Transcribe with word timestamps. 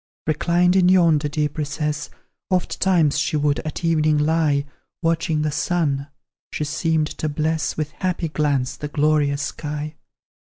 Reclined 0.25 0.75
in 0.75 0.89
yonder 0.89 1.29
deep 1.29 1.59
recess, 1.59 2.09
Ofttimes 2.49 3.19
she 3.19 3.37
would, 3.37 3.59
at 3.59 3.85
evening, 3.85 4.17
lie 4.17 4.65
Watching 5.03 5.43
the 5.43 5.51
sun; 5.51 6.07
she 6.51 6.63
seemed 6.63 7.09
to 7.19 7.29
bless 7.29 7.77
With 7.77 7.91
happy 7.91 8.29
glance 8.29 8.75
the 8.75 8.87
glorious 8.87 9.43
sky. 9.43 9.93